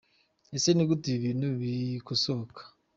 [0.55, 2.61] Ese ni gute ibi bintu bikosoka?.